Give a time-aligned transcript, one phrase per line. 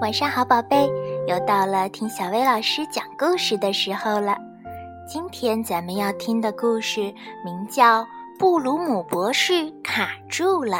[0.00, 0.88] 晚上好，宝贝，
[1.26, 4.38] 又到了听小薇老师讲故事的时候了。
[5.08, 7.12] 今天咱们要听的故事
[7.44, 8.02] 名叫
[8.38, 10.76] 《布鲁姆博士卡住了》，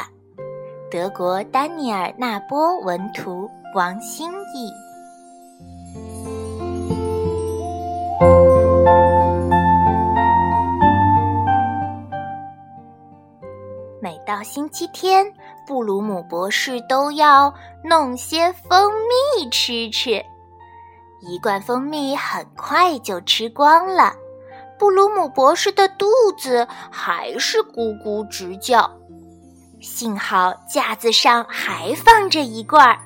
[0.89, 4.71] 德国丹尼尔·纳波文图，王新译。
[14.29, 15.25] 到星期天，
[15.65, 17.51] 布鲁姆博士都要
[17.83, 20.23] 弄些蜂蜜吃吃。
[21.19, 24.13] 一罐蜂蜜很快就吃光了，
[24.77, 26.05] 布鲁姆博士的肚
[26.37, 28.87] 子还是咕咕直叫。
[29.81, 32.99] 幸好架子上还放着一罐儿，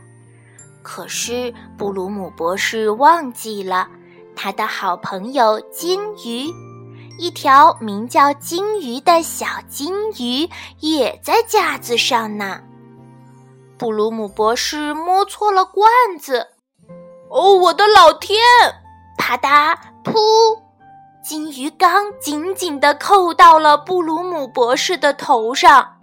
[0.81, 3.87] 可是布鲁姆博士忘记了
[4.35, 6.51] 他的好朋友金鱼。
[7.17, 12.61] 一条名叫金鱼的小金鱼也在架子上呢。
[13.77, 15.89] 布鲁姆博士摸错了罐
[16.19, 16.47] 子，
[17.29, 18.39] 哦，我的老天！
[19.17, 20.19] 啪嗒，噗！
[21.23, 25.97] 金鱼缸紧紧地扣到了布鲁姆博士的头上。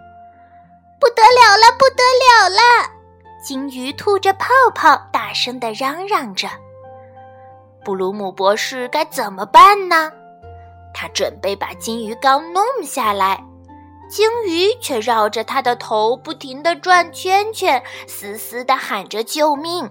[1.00, 2.90] 不得了了，不得了了！
[3.42, 6.48] 金鱼吐着泡泡，大声地嚷嚷着。
[7.84, 10.12] 布鲁姆博士该怎么办呢？
[10.92, 13.44] 他准备把金鱼缸弄下来，
[14.08, 19.90] 鲸鱼却绕着他的头不停地转圈圈，嘶嘶地喊着救命。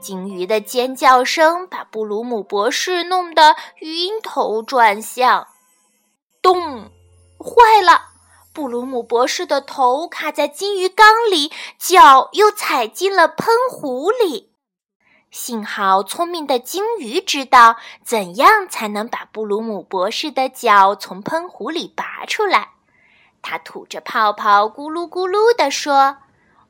[0.00, 5.46] 鲸鱼的尖叫声把布鲁姆博士弄得晕头转向。
[6.42, 6.90] 咚！
[7.38, 8.00] 坏了！
[8.52, 14.53] 布鲁姆博士的头卡在金鱼缸里，脚又踩进了喷壶里。
[15.34, 22.74] 幸好聪明的鲸鱼知道怎样才能把布鲁姆博士的脚从喷壶里拔出来。
[23.42, 26.18] 它吐着泡泡，咕噜咕噜地说：“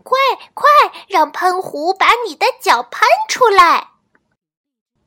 [0.02, 0.16] 快
[0.54, 0.66] 快，
[1.08, 3.90] 让喷壶把你的脚喷出来！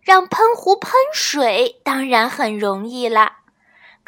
[0.01, 3.37] 让喷壶喷水，当然很容易了。”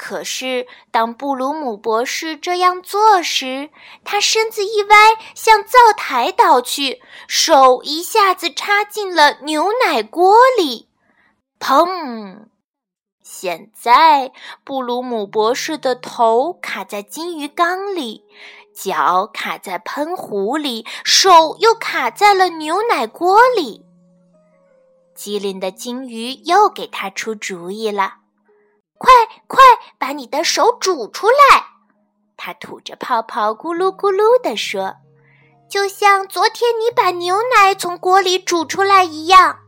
[0.02, 3.70] 可是，当布鲁姆博士这样做时，
[4.06, 4.96] 他身子一歪，
[5.36, 10.88] 向灶台倒去，手一下子插进了牛奶锅里，
[11.60, 12.46] 砰！
[13.22, 14.32] 现在，
[14.64, 18.24] 布鲁姆博士的头卡在金鱼缸里，
[18.74, 23.86] 脚卡在喷壶里，手又卡在了牛奶锅里。
[25.14, 28.14] 机灵的金鱼又给他出主意了。
[28.98, 29.14] 快
[29.48, 29.64] 快
[30.10, 31.68] 把你的手煮出来！
[32.36, 34.96] 他吐着泡泡，咕噜咕噜地说
[35.70, 39.60] ：“就像昨天你把牛奶从锅里煮出来一样。”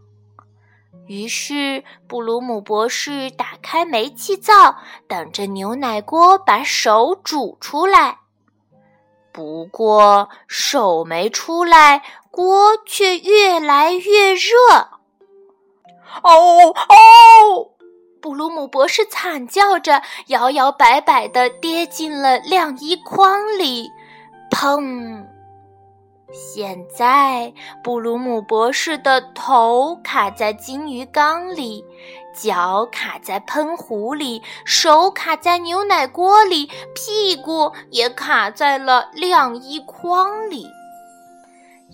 [1.06, 8.22] 于是，布鲁姆博士打开煤气灶，等着牛奶锅把手煮出来。
[9.32, 14.58] 不过，手没出来，锅却越来越热。
[16.24, 17.71] 哦哦！
[18.22, 23.90] 布鲁姆博士惨叫着，摇摇摆摆地跌进了晾衣筐里。
[24.52, 25.26] 砰！
[26.32, 27.52] 现在，
[27.84, 31.84] 布鲁姆博士的头卡在金鱼缸里，
[32.34, 40.68] 脚卡在喷壶里，手卡在牛奶锅里，屁股也卡在了晾衣筐里。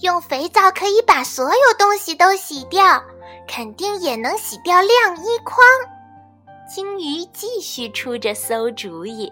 [0.01, 3.01] 用肥皂可以把所有东西都洗掉，
[3.47, 5.57] 肯定也能洗掉晾衣筐。
[6.67, 9.31] 鲸鱼继续出着馊主意，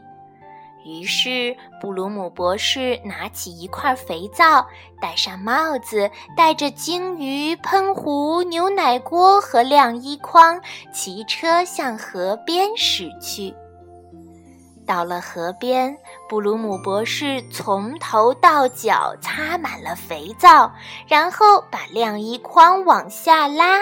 [0.85, 4.65] 于是布鲁姆博士拿起一块肥皂，
[5.01, 10.61] 戴上帽子，带着鲸鱼、喷壶、牛奶锅和晾衣筐，
[10.93, 13.53] 骑车向河边驶去。
[14.87, 15.97] 到了河边，
[16.29, 20.71] 布鲁姆博士从头到脚擦满了肥皂，
[21.07, 23.79] 然后把晾衣筐往下拉。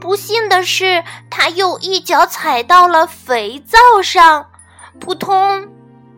[0.00, 4.46] 不幸的是，他又一脚踩到了肥皂上，
[4.98, 5.68] 扑通！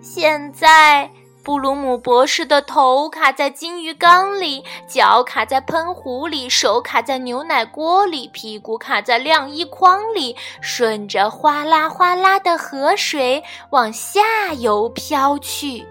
[0.00, 1.10] 现在，
[1.42, 15.84] 布鲁姆博士的头卡在金鱼缸里，脚卡在喷壶里，手卡在牛奶锅里，屁股卡在晾衣筐里，顺着哗啦哗啦的河水往下游飘去。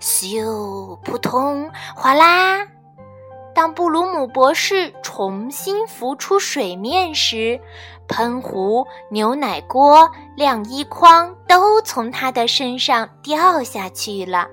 [0.00, 0.96] 咻！
[1.02, 1.70] 扑通！
[1.94, 2.66] 哗啦！
[3.54, 7.60] 当布鲁姆博士重新浮出水面时，
[8.08, 14.48] 喷壶、牛奶锅、晾衣筐都从他的身上掉下去了，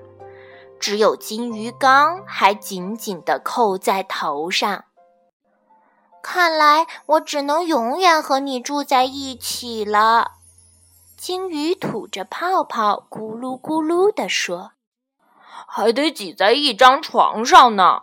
[0.80, 4.84] 只有金鱼缸还紧紧地扣在头上。
[6.20, 10.32] 看来我只能永远和你住在一起了，
[11.16, 14.72] 金鱼吐着泡泡，咕噜咕噜地说
[15.66, 18.02] ：“还得挤在一张床上呢。”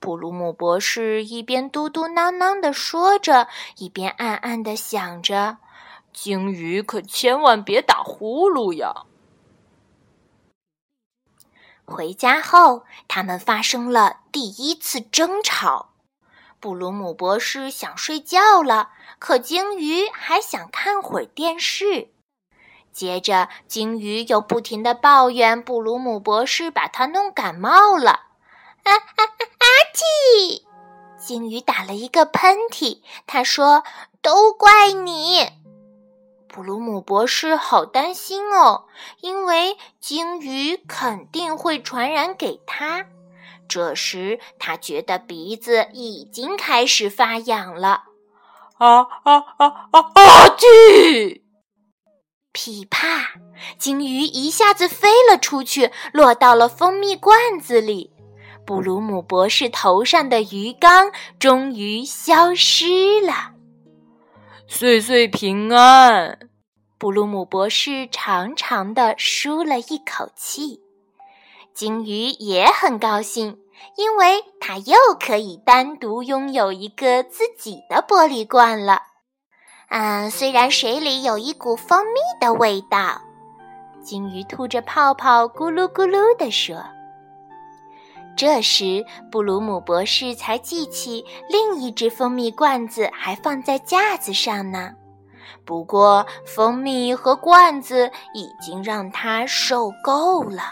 [0.00, 5.58] 布鲁姆博士一边嘟嘟囔囔的说着，一边暗暗的想着
[6.10, 9.04] ：“鲸鱼可千万别打呼噜呀！”
[11.84, 15.90] 回家后，他们发生了第一次争吵。
[16.58, 22.08] 布鲁姆博士想睡觉了，可鲸鱼还想看会儿电视。
[22.90, 28.28] 接着，鲸鱼又不停的抱怨布鲁姆博士把他弄感冒了。
[28.82, 29.24] 啊啊
[29.58, 29.59] 啊！
[29.90, 30.62] 阿嚏！
[31.18, 33.00] 鲸鱼打了一个喷嚏。
[33.26, 33.82] 他说
[34.22, 35.48] ：“都怪你，
[36.48, 38.86] 布鲁姆博士，好担心哦，
[39.20, 43.06] 因为鲸鱼肯定会传染给他。”
[43.68, 48.04] 这时，他觉得鼻子已经开始发痒了。
[48.78, 50.00] 啊啊啊啊！
[50.14, 51.42] 啊嚏！
[52.52, 53.34] 噼啪！
[53.78, 58.12] 鲸鱼一下子飞了出去，落到了蜂蜜罐子里。
[58.70, 63.50] 布鲁姆博士头上的鱼缸终于消失了，
[64.68, 66.38] 岁岁平安。
[66.96, 70.80] 布鲁姆博士长长的舒了一口气，
[71.74, 73.58] 鲸鱼也很高兴，
[73.96, 79.02] 因为它又可以单独拥有一个自己的玻璃罐了。
[79.88, 83.20] 嗯，虽然水里有一股蜂蜜的味道，
[84.00, 86.76] 鲸鱼吐着泡泡，咕噜咕噜地说。
[88.40, 94.92] 这时，布鲁姆博士才记起另一只蜂蜜罐子还放在架子上呢。
[95.66, 100.62] 不过，蜂蜜和罐子已经让他受够了。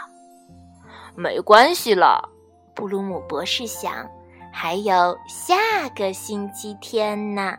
[1.13, 2.27] 没关系了，
[2.73, 4.09] 布鲁姆博士想，
[4.51, 7.55] 还有下个星期天呢。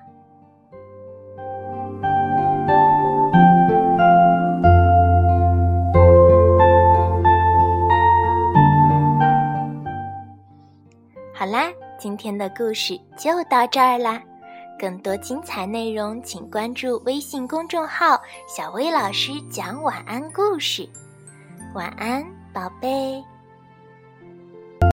[12.00, 14.22] 今天的故事就到这儿啦。
[14.78, 18.18] 更多精彩内容，请关注微信公众号
[18.48, 20.88] “小薇老师讲晚安故事”。
[21.76, 22.24] 晚安，
[22.54, 23.22] 宝贝。